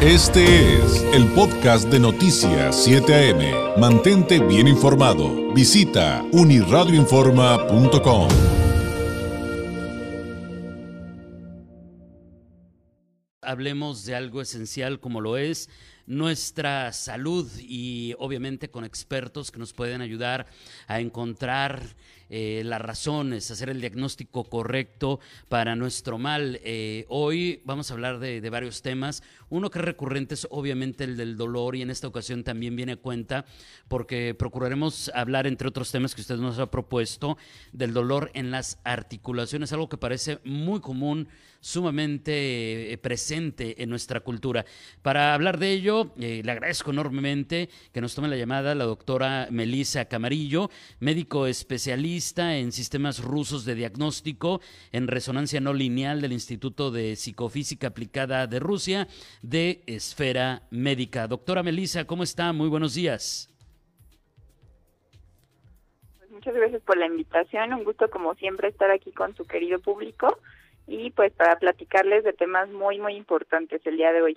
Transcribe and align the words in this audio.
Este 0.00 0.76
es 0.76 1.02
el 1.12 1.26
podcast 1.32 1.88
de 1.88 1.98
Noticias 1.98 2.84
7 2.84 3.32
AM. 3.32 3.80
Mantente 3.80 4.38
bien 4.38 4.68
informado. 4.68 5.52
Visita 5.52 6.24
uniradioinforma.com. 6.30 8.28
Hablemos 13.42 14.04
de 14.04 14.14
algo 14.14 14.40
esencial 14.40 15.00
como 15.00 15.20
lo 15.20 15.36
es 15.36 15.68
nuestra 16.08 16.90
salud 16.92 17.46
y 17.60 18.14
obviamente 18.18 18.70
con 18.70 18.84
expertos 18.84 19.52
que 19.52 19.58
nos 19.58 19.74
pueden 19.74 20.00
ayudar 20.00 20.46
a 20.86 21.00
encontrar 21.00 21.82
eh, 22.30 22.62
las 22.64 22.80
razones, 22.82 23.50
hacer 23.50 23.70
el 23.70 23.80
diagnóstico 23.80 24.44
correcto 24.44 25.18
para 25.48 25.76
nuestro 25.76 26.18
mal. 26.18 26.60
Eh, 26.62 27.06
hoy 27.08 27.62
vamos 27.64 27.90
a 27.90 27.94
hablar 27.94 28.18
de, 28.18 28.40
de, 28.40 28.50
varios 28.50 28.82
temas. 28.82 29.22
Uno 29.48 29.70
que 29.70 29.78
es 29.78 29.84
recurrente 29.84 30.34
es 30.34 30.46
obviamente 30.50 31.04
el 31.04 31.16
del 31.16 31.36
dolor 31.36 31.76
y 31.76 31.82
en 31.82 31.90
esta 31.90 32.06
ocasión 32.06 32.44
también 32.44 32.76
viene 32.76 32.92
a 32.92 32.96
cuenta 32.96 33.46
porque 33.88 34.34
procuraremos 34.34 35.10
hablar, 35.14 35.46
entre 35.46 35.68
otros 35.68 35.90
temas 35.90 36.14
que 36.14 36.20
usted 36.20 36.36
nos 36.36 36.58
ha 36.58 36.70
propuesto, 36.70 37.38
del 37.72 37.94
dolor 37.94 38.30
en 38.34 38.50
las 38.50 38.78
articulaciones, 38.84 39.72
algo 39.72 39.88
que 39.88 39.96
parece 39.96 40.38
muy 40.44 40.80
común, 40.80 41.28
sumamente 41.60 42.92
eh, 42.92 42.98
presente 42.98 43.82
en 43.82 43.90
nuestra 43.90 44.20
cultura. 44.20 44.64
Para 45.02 45.34
hablar 45.34 45.58
de 45.58 45.72
ello, 45.72 45.97
le 46.16 46.50
agradezco 46.50 46.90
enormemente 46.90 47.68
que 47.92 48.00
nos 48.00 48.14
tome 48.14 48.28
la 48.28 48.36
llamada 48.36 48.74
la 48.74 48.84
doctora 48.84 49.48
Melissa 49.50 50.06
Camarillo, 50.06 50.70
médico 51.00 51.46
especialista 51.46 52.56
en 52.56 52.72
sistemas 52.72 53.22
rusos 53.22 53.64
de 53.64 53.74
diagnóstico 53.74 54.60
en 54.92 55.08
resonancia 55.08 55.60
no 55.60 55.72
lineal 55.72 56.20
del 56.20 56.32
Instituto 56.32 56.90
de 56.90 57.16
Psicofísica 57.16 57.88
Aplicada 57.88 58.46
de 58.46 58.60
Rusia 58.60 59.08
de 59.42 59.82
Esfera 59.86 60.62
Médica. 60.70 61.26
Doctora 61.26 61.62
Melissa, 61.62 62.06
¿cómo 62.06 62.22
está? 62.22 62.52
Muy 62.52 62.68
buenos 62.68 62.94
días. 62.94 63.48
Pues 66.18 66.30
muchas 66.30 66.54
gracias 66.54 66.82
por 66.82 66.96
la 66.96 67.06
invitación. 67.06 67.72
Un 67.72 67.84
gusto, 67.84 68.08
como 68.10 68.34
siempre, 68.34 68.68
estar 68.68 68.90
aquí 68.90 69.12
con 69.12 69.34
su 69.36 69.44
querido 69.44 69.78
público 69.78 70.38
y 70.86 71.10
pues 71.10 71.32
para 71.32 71.58
platicarles 71.58 72.24
de 72.24 72.32
temas 72.32 72.68
muy, 72.70 72.98
muy 72.98 73.14
importantes 73.14 73.80
el 73.84 73.96
día 73.96 74.12
de 74.12 74.22
hoy. 74.22 74.36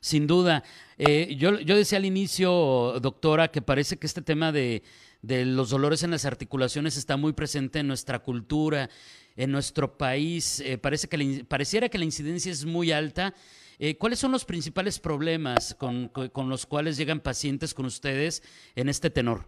Sin 0.00 0.26
duda. 0.26 0.62
Eh, 0.96 1.34
yo, 1.36 1.58
yo 1.60 1.76
decía 1.76 1.98
al 1.98 2.04
inicio, 2.04 2.98
doctora, 3.00 3.48
que 3.48 3.62
parece 3.62 3.98
que 3.98 4.06
este 4.06 4.22
tema 4.22 4.52
de 4.52 4.82
de 5.22 5.44
los 5.44 5.70
dolores 5.70 6.02
en 6.02 6.10
las 6.10 6.24
articulaciones 6.24 6.96
está 6.96 7.16
muy 7.16 7.32
presente 7.32 7.80
en 7.80 7.88
nuestra 7.88 8.20
cultura, 8.20 8.88
en 9.36 9.50
nuestro 9.50 9.96
país. 9.96 10.60
Eh, 10.60 10.78
parece 10.78 11.08
que 11.08 11.44
pareciera 11.48 11.88
que 11.88 11.98
la 11.98 12.04
incidencia 12.04 12.52
es 12.52 12.64
muy 12.64 12.92
alta. 12.92 13.34
Eh, 13.78 13.96
¿Cuáles 13.96 14.18
son 14.18 14.32
los 14.32 14.44
principales 14.44 14.98
problemas 14.98 15.74
con, 15.74 16.08
con, 16.08 16.48
los 16.48 16.66
cuales 16.66 16.96
llegan 16.96 17.20
pacientes 17.20 17.74
con 17.74 17.86
ustedes 17.86 18.42
en 18.74 18.88
este 18.88 19.08
tenor? 19.10 19.44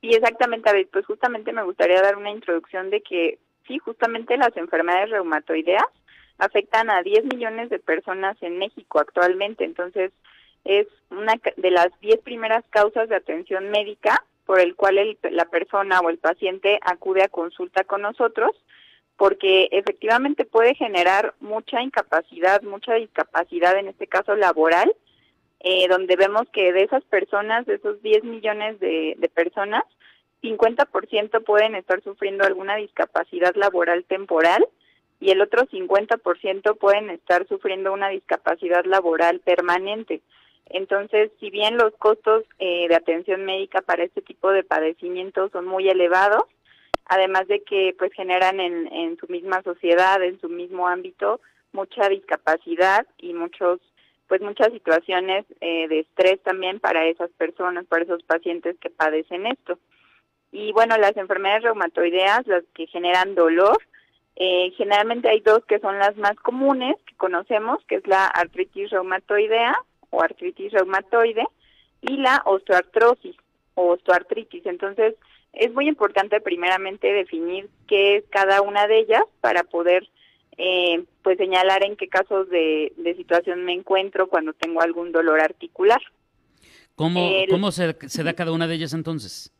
Y 0.00 0.14
exactamente, 0.14 0.70
David, 0.70 0.88
pues 0.92 1.06
justamente 1.06 1.52
me 1.52 1.64
gustaría 1.64 2.00
dar 2.00 2.16
una 2.16 2.30
introducción 2.30 2.90
de 2.90 3.00
que 3.00 3.38
sí, 3.66 3.78
justamente 3.78 4.36
las 4.36 4.56
enfermedades 4.56 5.10
reumatoideas 5.10 5.82
afectan 6.38 6.90
a 6.90 7.02
10 7.02 7.24
millones 7.24 7.70
de 7.70 7.78
personas 7.78 8.36
en 8.42 8.58
México 8.58 8.98
actualmente. 8.98 9.64
Entonces, 9.64 10.12
es 10.64 10.86
una 11.10 11.34
de 11.56 11.70
las 11.70 11.88
10 12.00 12.20
primeras 12.20 12.64
causas 12.70 13.08
de 13.08 13.16
atención 13.16 13.70
médica 13.70 14.24
por 14.46 14.60
el 14.60 14.74
cual 14.74 14.98
el, 14.98 15.18
la 15.30 15.46
persona 15.46 16.00
o 16.00 16.10
el 16.10 16.18
paciente 16.18 16.78
acude 16.82 17.22
a 17.22 17.28
consulta 17.28 17.84
con 17.84 18.02
nosotros, 18.02 18.50
porque 19.16 19.68
efectivamente 19.72 20.44
puede 20.44 20.74
generar 20.74 21.34
mucha 21.40 21.80
incapacidad, 21.82 22.62
mucha 22.62 22.94
discapacidad, 22.94 23.78
en 23.78 23.88
este 23.88 24.06
caso 24.06 24.34
laboral, 24.36 24.94
eh, 25.60 25.88
donde 25.88 26.16
vemos 26.16 26.42
que 26.52 26.72
de 26.72 26.82
esas 26.82 27.02
personas, 27.04 27.64
de 27.64 27.76
esos 27.76 28.02
10 28.02 28.24
millones 28.24 28.80
de, 28.80 29.14
de 29.16 29.28
personas, 29.28 29.84
50% 30.42 31.42
pueden 31.44 31.74
estar 31.74 32.02
sufriendo 32.02 32.44
alguna 32.44 32.76
discapacidad 32.76 33.54
laboral 33.54 34.04
temporal 34.04 34.66
y 35.24 35.30
el 35.30 35.40
otro 35.40 35.62
50% 35.62 36.76
pueden 36.76 37.08
estar 37.08 37.48
sufriendo 37.48 37.94
una 37.94 38.10
discapacidad 38.10 38.84
laboral 38.84 39.40
permanente. 39.40 40.20
Entonces, 40.66 41.30
si 41.40 41.48
bien 41.48 41.78
los 41.78 41.94
costos 41.94 42.44
eh, 42.58 42.88
de 42.88 42.94
atención 42.94 43.46
médica 43.46 43.80
para 43.80 44.04
este 44.04 44.20
tipo 44.20 44.50
de 44.50 44.64
padecimientos 44.64 45.50
son 45.50 45.64
muy 45.64 45.88
elevados, 45.88 46.42
además 47.06 47.48
de 47.48 47.62
que 47.62 47.94
pues 47.98 48.12
generan 48.12 48.60
en, 48.60 48.92
en 48.92 49.16
su 49.16 49.26
misma 49.28 49.62
sociedad, 49.62 50.22
en 50.22 50.38
su 50.42 50.50
mismo 50.50 50.88
ámbito, 50.88 51.40
mucha 51.72 52.06
discapacidad 52.10 53.06
y 53.16 53.32
muchos 53.32 53.80
pues 54.28 54.42
muchas 54.42 54.72
situaciones 54.72 55.46
eh, 55.62 55.88
de 55.88 56.00
estrés 56.00 56.38
también 56.42 56.80
para 56.80 57.06
esas 57.06 57.30
personas, 57.30 57.86
para 57.86 58.04
esos 58.04 58.22
pacientes 58.24 58.76
que 58.78 58.90
padecen 58.90 59.46
esto. 59.46 59.78
Y 60.52 60.72
bueno, 60.72 60.98
las 60.98 61.16
enfermedades 61.16 61.62
reumatoideas, 61.62 62.46
las 62.46 62.64
que 62.74 62.86
generan 62.88 63.34
dolor, 63.34 63.78
eh, 64.36 64.72
generalmente 64.76 65.28
hay 65.28 65.40
dos 65.40 65.64
que 65.66 65.78
son 65.78 65.98
las 65.98 66.16
más 66.16 66.34
comunes 66.36 66.96
que 67.06 67.14
conocemos, 67.16 67.78
que 67.86 67.96
es 67.96 68.06
la 68.06 68.26
artritis 68.26 68.90
reumatoidea 68.90 69.76
o 70.10 70.22
artritis 70.22 70.72
reumatoide 70.72 71.44
y 72.00 72.16
la 72.16 72.42
osteoartrosis 72.44 73.36
o 73.74 73.92
osteoartritis. 73.92 74.66
Entonces, 74.66 75.14
es 75.52 75.72
muy 75.72 75.88
importante 75.88 76.40
primeramente 76.40 77.12
definir 77.12 77.68
qué 77.86 78.16
es 78.16 78.24
cada 78.30 78.60
una 78.60 78.88
de 78.88 79.00
ellas 79.00 79.22
para 79.40 79.62
poder 79.62 80.08
eh, 80.56 81.04
pues 81.22 81.38
señalar 81.38 81.84
en 81.84 81.96
qué 81.96 82.08
casos 82.08 82.48
de, 82.50 82.92
situación 83.16 83.64
me 83.64 83.72
encuentro 83.72 84.28
cuando 84.28 84.52
tengo 84.52 84.82
algún 84.82 85.12
dolor 85.12 85.40
articular. 85.40 86.00
¿Cómo, 86.96 87.28
¿cómo 87.50 87.72
se, 87.72 87.96
se, 88.08 88.22
da 88.22 88.34
cada 88.34 88.52
una 88.52 88.66
de 88.66 88.74
ellas 88.74 88.94
entonces? 88.94 89.52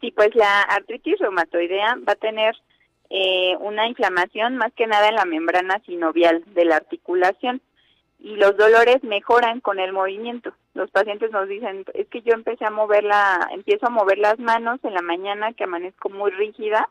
Sí, 0.00 0.10
pues 0.10 0.34
la 0.34 0.62
artritis 0.62 1.18
reumatoidea 1.18 1.96
va 2.06 2.12
a 2.12 2.16
tener 2.16 2.54
eh, 3.16 3.56
una 3.60 3.86
inflamación 3.86 4.56
más 4.56 4.72
que 4.72 4.88
nada 4.88 5.08
en 5.08 5.14
la 5.14 5.24
membrana 5.24 5.80
sinovial 5.86 6.42
de 6.52 6.64
la 6.64 6.74
articulación 6.74 7.62
y 8.18 8.34
los 8.34 8.56
dolores 8.56 9.04
mejoran 9.04 9.60
con 9.60 9.78
el 9.78 9.92
movimiento. 9.92 10.52
Los 10.74 10.90
pacientes 10.90 11.30
nos 11.30 11.48
dicen, 11.48 11.84
es 11.94 12.08
que 12.08 12.22
yo 12.22 12.34
empecé 12.34 12.64
a 12.64 12.70
mover 12.70 13.04
la, 13.04 13.48
empiezo 13.52 13.86
a 13.86 13.90
mover 13.90 14.18
las 14.18 14.40
manos 14.40 14.80
en 14.82 14.94
la 14.94 15.02
mañana 15.02 15.52
que 15.52 15.62
amanezco 15.62 16.08
muy 16.08 16.32
rígida 16.32 16.88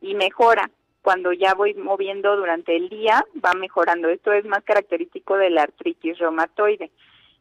y 0.00 0.16
mejora. 0.16 0.72
Cuando 1.02 1.32
ya 1.32 1.54
voy 1.54 1.74
moviendo 1.74 2.34
durante 2.34 2.74
el 2.74 2.88
día, 2.88 3.24
va 3.36 3.52
mejorando. 3.52 4.08
Esto 4.08 4.32
es 4.32 4.44
más 4.46 4.64
característico 4.64 5.36
de 5.36 5.50
la 5.50 5.62
artritis 5.62 6.18
reumatoide. 6.18 6.90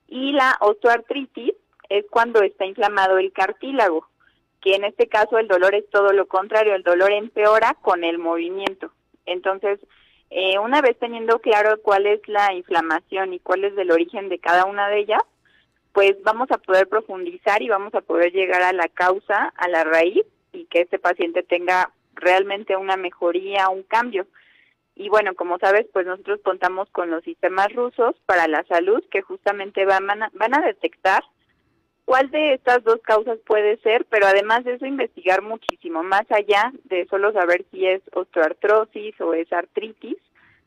Y 0.07 0.33
la 0.33 0.55
osteoartritis 0.59 1.53
es 1.89 2.05
cuando 2.11 2.43
está 2.43 2.67
inflamado 2.67 3.17
el 3.17 3.33
cartílago, 3.33 4.07
que 4.61 4.75
en 4.75 4.83
este 4.83 5.07
caso 5.07 5.37
el 5.37 5.47
dolor 5.47 5.75
es 5.75 5.89
todo 5.89 6.11
lo 6.13 6.27
contrario, 6.27 6.75
el 6.75 6.83
dolor 6.83 7.11
empeora 7.11 7.75
con 7.81 8.03
el 8.03 8.17
movimiento. 8.17 8.91
Entonces, 9.25 9.79
eh, 10.29 10.59
una 10.59 10.81
vez 10.81 10.97
teniendo 10.99 11.39
claro 11.39 11.81
cuál 11.81 12.05
es 12.05 12.21
la 12.27 12.53
inflamación 12.53 13.33
y 13.33 13.39
cuál 13.39 13.63
es 13.63 13.77
el 13.77 13.91
origen 13.91 14.29
de 14.29 14.39
cada 14.39 14.65
una 14.65 14.87
de 14.89 14.99
ellas, 14.99 15.23
pues 15.93 16.21
vamos 16.23 16.51
a 16.51 16.57
poder 16.57 16.87
profundizar 16.87 17.61
y 17.61 17.69
vamos 17.69 17.93
a 17.95 18.01
poder 18.01 18.31
llegar 18.31 18.61
a 18.61 18.73
la 18.73 18.87
causa, 18.89 19.53
a 19.55 19.67
la 19.67 19.83
raíz 19.83 20.25
y 20.53 20.65
que 20.65 20.81
este 20.81 20.99
paciente 20.99 21.43
tenga 21.43 21.91
realmente 22.13 22.75
una 22.75 22.95
mejoría, 22.95 23.69
un 23.69 23.83
cambio. 23.83 24.27
Y 24.95 25.09
bueno, 25.09 25.33
como 25.33 25.57
sabes, 25.57 25.87
pues 25.93 26.05
nosotros 26.05 26.41
contamos 26.43 26.89
con 26.89 27.09
los 27.09 27.23
sistemas 27.23 27.73
rusos 27.73 28.15
para 28.25 28.47
la 28.47 28.63
salud 28.65 29.03
que 29.09 29.21
justamente 29.21 29.85
van 29.85 30.09
a, 30.09 30.29
van 30.33 30.53
a 30.53 30.61
detectar 30.61 31.23
cuál 32.09 32.31
de 32.31 32.55
estas 32.55 32.83
dos 32.83 32.99
causas 33.03 33.37
puede 33.45 33.77
ser, 33.81 34.03
pero 34.05 34.25
además 34.25 34.63
de 34.63 34.73
eso 34.73 34.87
investigar 34.87 35.43
muchísimo, 35.43 36.01
más 36.01 36.25
allá 36.31 36.73
de 36.85 37.05
solo 37.05 37.31
saber 37.33 37.65
si 37.69 37.85
es 37.85 38.01
osteoartrosis 38.13 39.21
o 39.21 39.35
es 39.35 39.53
artritis, 39.53 40.17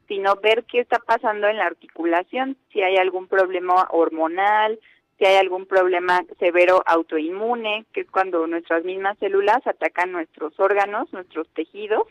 sino 0.06 0.36
ver 0.36 0.62
qué 0.70 0.78
está 0.78 1.00
pasando 1.00 1.48
en 1.48 1.56
la 1.56 1.66
articulación, 1.66 2.56
si 2.72 2.80
hay 2.83 2.97
algún 2.97 3.27
problema 3.27 3.89
hormonal, 3.91 4.78
si 5.18 5.24
hay 5.24 5.34
algún 5.34 5.66
problema 5.66 6.21
severo 6.39 6.80
autoinmune, 6.86 7.86
que 7.92 8.03
es 8.03 8.10
cuando 8.12 8.47
nuestras 8.47 8.84
mismas 8.84 9.18
células 9.18 9.66
atacan 9.66 10.12
nuestros 10.12 10.60
órganos, 10.60 11.12
nuestros 11.12 11.48
tejidos, 11.54 12.06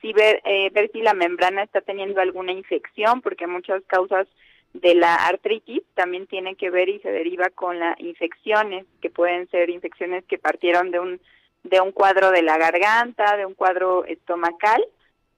si 0.00 0.14
ver, 0.14 0.40
eh, 0.46 0.70
ver 0.72 0.90
si 0.90 1.02
la 1.02 1.12
membrana 1.12 1.64
está 1.64 1.82
teniendo 1.82 2.18
alguna 2.22 2.52
infección, 2.52 3.20
porque 3.20 3.46
muchas 3.46 3.82
causas 3.88 4.26
de 4.74 4.94
la 4.94 5.14
artritis 5.14 5.82
también 5.94 6.26
tiene 6.26 6.56
que 6.56 6.68
ver 6.68 6.88
y 6.88 6.98
se 7.00 7.10
deriva 7.10 7.48
con 7.50 7.78
las 7.78 7.98
infecciones, 8.00 8.84
que 9.00 9.08
pueden 9.08 9.48
ser 9.50 9.70
infecciones 9.70 10.24
que 10.24 10.36
partieron 10.36 10.90
de 10.90 10.98
un, 10.98 11.20
de 11.62 11.80
un 11.80 11.92
cuadro 11.92 12.30
de 12.30 12.42
la 12.42 12.58
garganta, 12.58 13.36
de 13.36 13.46
un 13.46 13.54
cuadro 13.54 14.04
estomacal, 14.04 14.84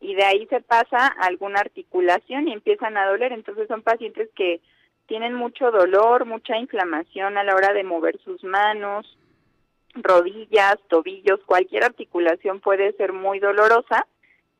y 0.01 0.15
de 0.15 0.25
ahí 0.25 0.47
se 0.47 0.61
pasa 0.61 1.07
a 1.07 1.27
alguna 1.27 1.61
articulación 1.61 2.49
y 2.49 2.53
empiezan 2.53 2.97
a 2.97 3.07
doler. 3.07 3.33
Entonces 3.33 3.69
son 3.69 3.83
pacientes 3.83 4.29
que 4.35 4.61
tienen 5.07 5.35
mucho 5.35 5.71
dolor, 5.71 6.25
mucha 6.25 6.57
inflamación 6.57 7.39
a 7.39 7.45
la 7.45 7.55
hora 7.55 7.73
de 7.73 7.85
mover 7.85 8.19
sus 8.25 8.43
manos, 8.43 9.19
rodillas, 9.95 10.77
tobillos, 10.89 11.41
cualquier 11.47 11.85
articulación 11.85 12.61
puede 12.61 12.93
ser 12.93 13.13
muy 13.13 13.39
dolorosa 13.39 14.07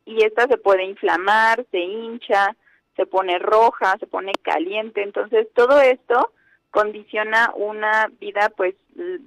y 0.05 0.23
esta 0.23 0.47
se 0.47 0.57
puede 0.57 0.85
inflamar, 0.85 1.67
se 1.71 1.79
hincha, 1.79 2.57
se 2.97 3.07
pone 3.07 3.39
roja, 3.39 3.97
se 3.99 4.07
pone 4.07 4.33
caliente, 4.43 5.03
entonces 5.03 5.47
todo 5.55 5.81
esto 5.81 6.33
condiciona 6.71 7.53
una 7.55 8.11
vida 8.21 8.51
pues 8.57 8.75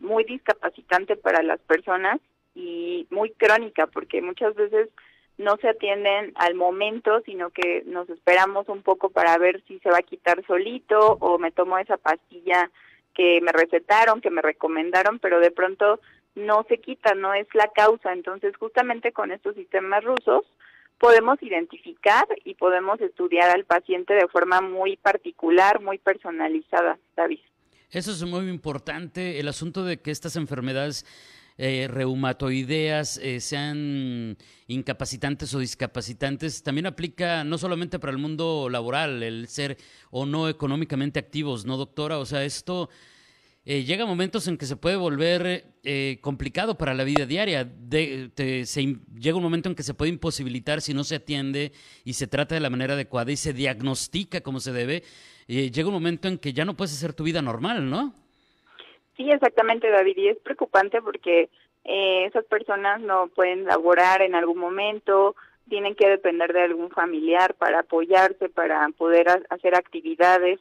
muy 0.01 0.23
discapacitante 0.23 1.15
para 1.15 1.41
las 1.43 1.59
personas 1.61 2.19
y 2.55 3.07
muy 3.09 3.31
crónica 3.31 3.87
porque 3.87 4.21
muchas 4.21 4.55
veces 4.55 4.89
no 5.37 5.55
se 5.57 5.69
atienden 5.69 6.33
al 6.35 6.53
momento, 6.53 7.21
sino 7.25 7.49
que 7.49 7.83
nos 7.85 8.09
esperamos 8.09 8.67
un 8.67 8.83
poco 8.83 9.09
para 9.09 9.37
ver 9.37 9.63
si 9.67 9.79
se 9.79 9.89
va 9.89 9.99
a 9.99 10.03
quitar 10.03 10.45
solito 10.45 11.17
o 11.21 11.39
me 11.39 11.51
tomo 11.51 11.77
esa 11.77 11.97
pastilla 11.97 12.69
que 13.15 13.39
me 13.41 13.53
recetaron, 13.53 14.21
que 14.21 14.29
me 14.29 14.41
recomendaron, 14.41 15.17
pero 15.19 15.39
de 15.39 15.51
pronto 15.51 16.01
no 16.35 16.65
se 16.67 16.79
quita, 16.79 17.15
no 17.15 17.33
es 17.33 17.47
la 17.53 17.69
causa. 17.69 18.11
Entonces, 18.11 18.55
justamente 18.57 19.11
con 19.13 19.31
estos 19.31 19.55
sistemas 19.55 20.03
rusos 20.03 20.45
podemos 20.99 21.41
identificar 21.41 22.25
y 22.43 22.55
podemos 22.55 22.99
estudiar 23.01 23.49
al 23.49 23.65
paciente 23.65 24.13
de 24.13 24.27
forma 24.27 24.61
muy 24.61 24.97
particular, 24.97 25.81
muy 25.81 25.97
personalizada, 25.97 26.99
David. 27.15 27.39
Eso 27.89 28.11
es 28.11 28.23
muy 28.23 28.47
importante, 28.49 29.39
el 29.39 29.47
asunto 29.47 29.83
de 29.83 29.99
que 29.99 30.11
estas 30.11 30.35
enfermedades 30.35 31.05
eh, 31.57 31.87
reumatoideas 31.89 33.17
eh, 33.17 33.39
sean 33.39 34.37
incapacitantes 34.67 35.53
o 35.55 35.59
discapacitantes, 35.59 36.61
también 36.61 36.85
aplica 36.85 37.43
no 37.43 37.57
solamente 37.57 37.97
para 37.97 38.11
el 38.11 38.17
mundo 38.17 38.69
laboral, 38.69 39.23
el 39.23 39.47
ser 39.47 39.77
o 40.11 40.25
no 40.25 40.47
económicamente 40.47 41.19
activos, 41.19 41.65
¿no, 41.65 41.77
doctora? 41.77 42.19
O 42.19 42.25
sea, 42.25 42.45
esto 42.45 42.89
eh, 43.65 43.83
llega 43.83 44.05
momentos 44.05 44.47
en 44.47 44.57
que 44.57 44.65
se 44.65 44.77
puede 44.77 44.95
volver 44.95 45.65
eh, 45.83 46.17
complicado 46.21 46.77
para 46.77 46.93
la 46.93 47.03
vida 47.03 47.25
diaria. 47.25 47.67
llega 47.89 49.37
un 49.37 49.43
momento 49.43 49.69
en 49.69 49.75
que 49.75 49.83
se 49.83 49.93
puede 49.93 50.11
imposibilitar 50.11 50.81
si 50.81 50.93
no 50.93 51.03
se 51.03 51.15
atiende 51.15 51.73
y 52.05 52.13
se 52.13 52.27
trata 52.27 52.55
de 52.55 52.61
la 52.61 52.69
manera 52.69 52.93
adecuada 52.93 53.31
y 53.31 53.35
se 53.35 53.53
diagnostica 53.53 54.41
como 54.41 54.59
se 54.59 54.71
debe. 54.71 55.03
Eh, 55.47 55.71
llega 55.71 55.89
un 55.89 55.93
momento 55.93 56.27
en 56.27 56.37
que 56.37 56.53
ya 56.53 56.63
no 56.63 56.75
puedes 56.75 56.93
hacer 56.93 57.13
tu 57.13 57.23
vida 57.23 57.41
normal, 57.41 57.89
¿no? 57.89 58.13
Sí, 59.17 59.29
exactamente, 59.29 59.89
David. 59.89 60.17
Y 60.17 60.29
es 60.29 60.37
preocupante 60.37 61.01
porque 61.01 61.49
esas 61.83 62.45
personas 62.45 63.01
no 63.01 63.27
pueden 63.27 63.65
laborar 63.65 64.21
en 64.21 64.35
algún 64.35 64.57
momento, 64.57 65.35
tienen 65.69 65.95
que 65.95 66.07
depender 66.07 66.53
de 66.53 66.61
algún 66.61 66.89
familiar 66.91 67.55
para 67.55 67.79
apoyarse, 67.81 68.49
para 68.49 68.87
poder 68.97 69.27
hacer 69.49 69.75
actividades. 69.75 70.59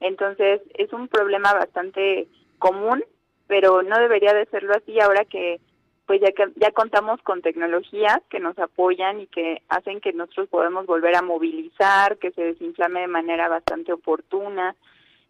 Entonces, 0.00 0.62
es 0.74 0.92
un 0.92 1.08
problema 1.08 1.52
bastante 1.52 2.28
común, 2.60 3.04
pero 3.48 3.82
no 3.82 3.98
debería 3.98 4.32
de 4.32 4.46
serlo 4.46 4.72
así 4.74 5.00
ahora 5.00 5.24
que 5.24 5.60
pues 6.06 6.20
ya 6.20 6.32
que 6.32 6.50
ya 6.56 6.72
contamos 6.72 7.22
con 7.22 7.40
tecnologías 7.40 8.18
que 8.30 8.40
nos 8.40 8.58
apoyan 8.58 9.20
y 9.20 9.26
que 9.28 9.62
hacen 9.68 10.00
que 10.00 10.12
nosotros 10.12 10.48
podemos 10.48 10.84
volver 10.84 11.14
a 11.14 11.22
movilizar, 11.22 12.18
que 12.18 12.32
se 12.32 12.42
desinflame 12.42 13.02
de 13.02 13.06
manera 13.06 13.48
bastante 13.48 13.92
oportuna. 13.92 14.74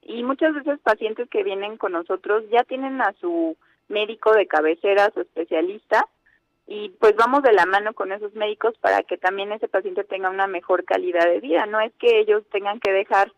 Y 0.02 0.22
muchas 0.22 0.54
veces 0.54 0.78
pacientes 0.80 1.28
que 1.28 1.44
vienen 1.44 1.76
con 1.76 1.92
nosotros 1.92 2.44
ya 2.50 2.64
tienen 2.64 3.02
a 3.02 3.12
su 3.20 3.58
médico 3.88 4.32
de 4.32 4.46
cabecera, 4.46 5.10
su 5.12 5.20
especialista, 5.20 6.06
y 6.66 6.90
pues 7.00 7.16
vamos 7.16 7.42
de 7.42 7.52
la 7.52 7.66
mano 7.66 7.92
con 7.92 8.12
esos 8.12 8.32
médicos 8.34 8.74
para 8.80 9.02
que 9.02 9.18
también 9.18 9.52
ese 9.52 9.68
paciente 9.68 10.04
tenga 10.04 10.30
una 10.30 10.46
mejor 10.46 10.84
calidad 10.84 11.24
de 11.24 11.40
vida. 11.40 11.66
No 11.66 11.80
es 11.80 11.92
que 11.98 12.20
ellos 12.20 12.44
tengan 12.52 12.78
que 12.80 12.92
dejar 12.92 13.32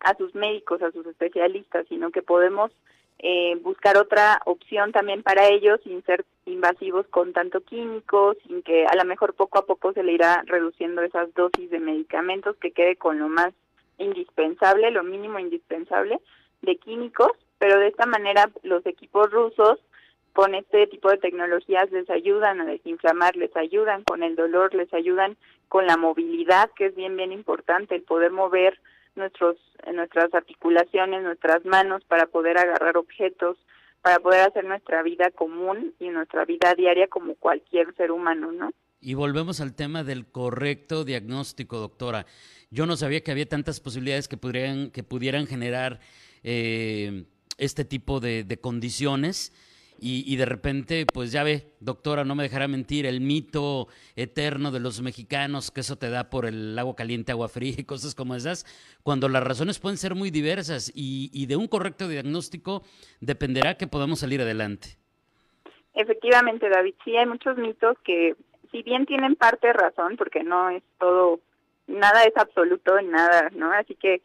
a 0.00 0.14
sus 0.16 0.34
médicos, 0.34 0.80
a 0.82 0.92
sus 0.92 1.04
especialistas, 1.04 1.84
sino 1.88 2.10
que 2.10 2.22
podemos 2.22 2.70
eh, 3.18 3.56
buscar 3.62 3.96
otra 3.96 4.40
opción 4.44 4.92
también 4.92 5.22
para 5.22 5.48
ellos 5.48 5.80
sin 5.84 6.02
ser 6.04 6.24
invasivos 6.44 7.06
con 7.06 7.32
tanto 7.32 7.60
químico, 7.62 8.34
sin 8.46 8.62
que 8.62 8.86
a 8.86 8.94
lo 8.94 9.04
mejor 9.04 9.34
poco 9.34 9.58
a 9.58 9.66
poco 9.66 9.92
se 9.92 10.02
le 10.02 10.12
irá 10.12 10.42
reduciendo 10.46 11.02
esas 11.02 11.32
dosis 11.34 11.70
de 11.70 11.80
medicamentos 11.80 12.56
que 12.56 12.72
quede 12.72 12.96
con 12.96 13.18
lo 13.18 13.28
más 13.28 13.52
indispensable, 13.98 14.90
lo 14.90 15.02
mínimo 15.02 15.38
indispensable 15.38 16.20
de 16.62 16.76
químicos, 16.76 17.32
pero 17.58 17.78
de 17.80 17.88
esta 17.88 18.06
manera 18.06 18.50
los 18.62 18.84
equipos 18.86 19.30
rusos 19.30 19.78
con 20.34 20.54
este 20.54 20.86
tipo 20.88 21.08
de 21.08 21.16
tecnologías 21.16 21.90
les 21.90 22.10
ayudan 22.10 22.60
a 22.60 22.66
desinflamar, 22.66 23.36
les 23.36 23.56
ayudan 23.56 24.04
con 24.04 24.22
el 24.22 24.36
dolor, 24.36 24.74
les 24.74 24.92
ayudan 24.92 25.36
con 25.68 25.86
la 25.86 25.96
movilidad, 25.96 26.70
que 26.76 26.86
es 26.86 26.94
bien, 26.94 27.16
bien 27.16 27.32
importante, 27.32 27.94
el 27.94 28.02
poder 28.02 28.32
mover 28.32 28.78
nuestros, 29.16 29.56
nuestras 29.92 30.32
articulaciones, 30.34 31.22
nuestras 31.22 31.64
manos 31.64 32.02
para 32.04 32.26
poder 32.26 32.58
agarrar 32.58 32.96
objetos, 32.96 33.56
para 34.02 34.18
poder 34.18 34.42
hacer 34.42 34.64
nuestra 34.64 35.02
vida 35.02 35.30
común 35.30 35.94
y 35.98 36.08
nuestra 36.08 36.44
vida 36.44 36.74
diaria 36.76 37.08
como 37.08 37.34
cualquier 37.34 37.94
ser 37.96 38.10
humano, 38.10 38.52
¿no? 38.52 38.70
Y 39.00 39.14
volvemos 39.14 39.60
al 39.60 39.74
tema 39.74 40.04
del 40.04 40.26
correcto 40.26 41.04
diagnóstico, 41.04 41.78
doctora. 41.78 42.26
Yo 42.70 42.86
no 42.86 42.96
sabía 42.96 43.20
que 43.20 43.30
había 43.30 43.48
tantas 43.48 43.80
posibilidades 43.80 44.26
que 44.26 44.36
pudieran, 44.36 44.90
que 44.90 45.02
pudieran 45.02 45.46
generar 45.46 46.00
eh, 46.42 47.24
este 47.58 47.84
tipo 47.84 48.20
de, 48.20 48.44
de 48.44 48.58
condiciones 48.58 49.52
y, 50.00 50.36
de 50.36 50.46
repente, 50.46 51.06
pues 51.12 51.32
ya 51.32 51.42
ve, 51.42 51.72
doctora, 51.80 52.24
no 52.24 52.34
me 52.34 52.42
dejará 52.42 52.68
mentir, 52.68 53.06
el 53.06 53.20
mito 53.20 53.88
eterno 54.14 54.70
de 54.70 54.80
los 54.80 55.00
mexicanos, 55.00 55.70
que 55.70 55.80
eso 55.80 55.96
te 55.96 56.10
da 56.10 56.30
por 56.30 56.46
el 56.46 56.78
agua 56.78 56.96
caliente, 56.96 57.32
agua 57.32 57.48
fría 57.48 57.74
y 57.76 57.84
cosas 57.84 58.14
como 58.14 58.34
esas, 58.34 58.64
cuando 59.02 59.28
las 59.28 59.42
razones 59.42 59.78
pueden 59.78 59.98
ser 59.98 60.14
muy 60.14 60.30
diversas 60.30 60.92
y, 60.94 61.30
y 61.32 61.46
de 61.46 61.56
un 61.56 61.68
correcto 61.68 62.08
diagnóstico 62.08 62.82
dependerá 63.20 63.76
que 63.76 63.86
podamos 63.86 64.20
salir 64.20 64.40
adelante. 64.40 64.98
Efectivamente, 65.94 66.68
David, 66.68 66.94
sí 67.04 67.16
hay 67.16 67.26
muchos 67.26 67.56
mitos 67.56 67.96
que, 68.04 68.36
si 68.70 68.82
bien 68.82 69.06
tienen 69.06 69.34
parte 69.34 69.72
razón, 69.72 70.16
porque 70.16 70.44
no 70.44 70.68
es 70.68 70.82
todo, 70.98 71.40
nada 71.86 72.24
es 72.24 72.36
absoluto 72.36 73.00
nada, 73.00 73.50
¿no? 73.54 73.72
Así 73.72 73.94
que 73.94 74.20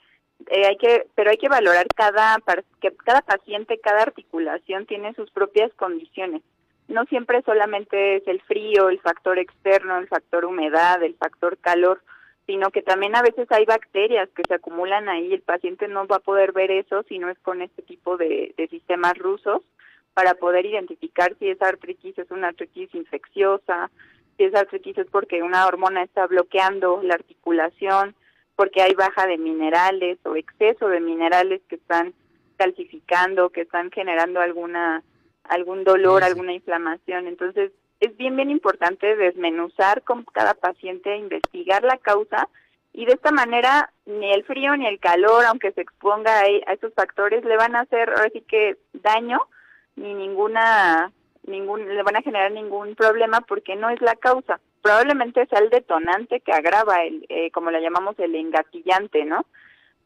eh, 0.49 0.65
hay 0.65 0.77
que, 0.77 1.07
pero 1.15 1.29
hay 1.29 1.37
que 1.37 1.49
valorar 1.49 1.87
cada, 1.95 2.37
que 2.81 2.91
cada 2.95 3.21
paciente, 3.21 3.79
cada 3.79 4.03
articulación 4.03 4.85
tiene 4.85 5.13
sus 5.13 5.29
propias 5.31 5.71
condiciones. 5.75 6.41
No 6.87 7.05
siempre 7.05 7.41
solamente 7.43 8.17
es 8.17 8.27
el 8.27 8.41
frío, 8.41 8.89
el 8.89 8.99
factor 8.99 9.39
externo, 9.39 9.97
el 9.97 10.07
factor 10.07 10.45
humedad, 10.45 11.01
el 11.03 11.15
factor 11.15 11.57
calor, 11.57 12.01
sino 12.45 12.69
que 12.71 12.81
también 12.81 13.15
a 13.15 13.21
veces 13.21 13.47
hay 13.51 13.65
bacterias 13.65 14.29
que 14.35 14.43
se 14.47 14.55
acumulan 14.55 15.07
ahí. 15.07 15.33
El 15.33 15.41
paciente 15.41 15.87
no 15.87 16.05
va 16.07 16.17
a 16.17 16.19
poder 16.19 16.51
ver 16.51 16.71
eso 16.71 17.03
si 17.03 17.19
no 17.19 17.29
es 17.29 17.39
con 17.39 17.61
este 17.61 17.81
tipo 17.81 18.17
de, 18.17 18.53
de 18.57 18.67
sistemas 18.67 19.17
rusos 19.17 19.61
para 20.13 20.33
poder 20.33 20.65
identificar 20.65 21.33
si 21.39 21.49
esa 21.49 21.67
artritis 21.67 22.17
es 22.17 22.29
una 22.31 22.49
artritis 22.49 22.93
infecciosa, 22.93 23.89
si 24.35 24.43
esa 24.43 24.59
artritis 24.59 24.97
es 24.97 25.07
porque 25.07 25.41
una 25.43 25.65
hormona 25.67 26.03
está 26.03 26.27
bloqueando 26.27 27.01
la 27.03 27.13
articulación, 27.13 28.15
porque 28.61 28.83
hay 28.83 28.93
baja 28.93 29.25
de 29.25 29.39
minerales 29.39 30.19
o 30.23 30.35
exceso 30.35 30.87
de 30.87 30.99
minerales 30.99 31.61
que 31.67 31.77
están 31.77 32.13
calcificando, 32.57 33.49
que 33.49 33.61
están 33.61 33.89
generando 33.89 34.39
alguna 34.39 35.01
algún 35.45 35.83
dolor, 35.83 36.23
alguna 36.23 36.53
inflamación. 36.53 37.25
Entonces, 37.25 37.71
es 37.99 38.15
bien 38.17 38.35
bien 38.35 38.51
importante 38.51 39.15
desmenuzar 39.15 40.03
con 40.03 40.25
cada 40.25 40.53
paciente, 40.53 41.17
investigar 41.17 41.81
la 41.81 41.97
causa 41.97 42.49
y 42.93 43.07
de 43.07 43.13
esta 43.13 43.31
manera 43.31 43.91
ni 44.05 44.31
el 44.31 44.43
frío 44.43 44.77
ni 44.77 44.85
el 44.85 44.99
calor, 44.99 45.43
aunque 45.45 45.71
se 45.71 45.81
exponga 45.81 46.41
a, 46.41 46.43
a 46.43 46.73
esos 46.73 46.93
factores, 46.93 47.43
le 47.43 47.57
van 47.57 47.75
a 47.75 47.79
hacer 47.79 48.09
ahora 48.09 48.29
sí 48.31 48.41
que 48.41 48.77
daño 48.93 49.39
ni 49.95 50.13
ninguna 50.13 51.11
ningún 51.47 51.95
le 51.95 52.03
van 52.03 52.17
a 52.17 52.21
generar 52.21 52.51
ningún 52.51 52.93
problema 52.93 53.41
porque 53.41 53.75
no 53.75 53.89
es 53.89 53.99
la 54.01 54.15
causa 54.17 54.59
probablemente 54.81 55.45
sea 55.47 55.59
el 55.59 55.69
detonante 55.69 56.39
que 56.39 56.51
agrava, 56.51 57.03
el, 57.03 57.25
eh, 57.29 57.51
como 57.51 57.71
le 57.71 57.81
llamamos, 57.81 58.17
el 58.19 58.35
engatillante, 58.35 59.25
¿no? 59.25 59.45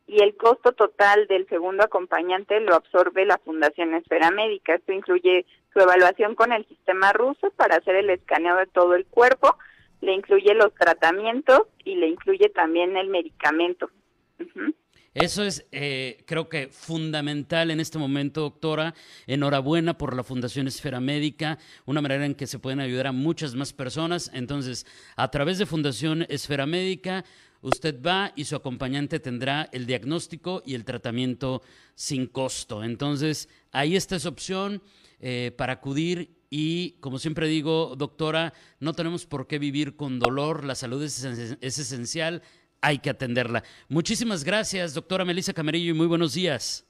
y 0.06 0.22
el 0.22 0.36
costo 0.36 0.72
total 0.72 1.26
del 1.28 1.48
segundo 1.48 1.84
acompañante 1.84 2.60
lo 2.60 2.74
absorbe 2.74 3.24
la 3.24 3.38
Fundación 3.38 3.94
Esfera 3.94 4.30
Médica. 4.30 4.74
Esto 4.74 4.92
incluye 4.92 5.46
su 5.72 5.78
evaluación 5.78 6.34
con 6.34 6.52
el 6.52 6.66
sistema 6.66 7.12
ruso 7.12 7.50
para 7.52 7.76
hacer 7.76 7.94
el 7.94 8.10
escaneo 8.10 8.56
de 8.56 8.66
todo 8.66 8.94
el 8.94 9.06
cuerpo, 9.06 9.56
le 10.00 10.12
incluye 10.12 10.52
los 10.54 10.74
tratamientos 10.74 11.62
y 11.84 11.94
le 11.94 12.08
incluye 12.08 12.48
también 12.48 12.96
el 12.96 13.08
medicamento. 13.08 13.88
Eso 15.14 15.44
es, 15.44 15.66
eh, 15.72 16.24
creo 16.26 16.48
que 16.48 16.68
fundamental 16.68 17.70
en 17.70 17.80
este 17.80 17.98
momento, 17.98 18.40
doctora. 18.40 18.94
Enhorabuena 19.26 19.98
por 19.98 20.16
la 20.16 20.24
Fundación 20.24 20.66
Esfera 20.66 21.00
Médica, 21.00 21.58
una 21.84 22.00
manera 22.00 22.24
en 22.24 22.34
que 22.34 22.46
se 22.46 22.58
pueden 22.58 22.80
ayudar 22.80 23.08
a 23.08 23.12
muchas 23.12 23.54
más 23.54 23.74
personas. 23.74 24.30
Entonces, 24.32 24.86
a 25.16 25.30
través 25.30 25.58
de 25.58 25.66
Fundación 25.66 26.24
Esfera 26.30 26.64
Médica, 26.64 27.26
usted 27.60 28.00
va 28.02 28.32
y 28.36 28.44
su 28.44 28.56
acompañante 28.56 29.20
tendrá 29.20 29.68
el 29.72 29.84
diagnóstico 29.84 30.62
y 30.64 30.74
el 30.74 30.86
tratamiento 30.86 31.62
sin 31.94 32.26
costo. 32.26 32.82
Entonces, 32.82 33.50
ahí 33.70 33.96
está 33.96 34.16
esa 34.16 34.30
opción 34.30 34.82
eh, 35.20 35.52
para 35.56 35.74
acudir 35.74 36.30
y, 36.48 36.92
como 37.00 37.18
siempre 37.18 37.48
digo, 37.48 37.96
doctora, 37.96 38.54
no 38.80 38.94
tenemos 38.94 39.26
por 39.26 39.46
qué 39.46 39.58
vivir 39.58 39.94
con 39.94 40.18
dolor, 40.18 40.64
la 40.64 40.74
salud 40.74 41.02
es, 41.02 41.22
es 41.22 41.78
esencial, 41.78 42.42
hay 42.82 42.98
que 42.98 43.08
atenderla. 43.08 43.62
Muchísimas 43.88 44.44
gracias, 44.44 44.92
doctora 44.92 45.24
Melissa 45.24 45.54
Camarillo, 45.54 45.92
y 45.92 45.94
muy 45.94 46.06
buenos 46.06 46.34
días. 46.34 46.86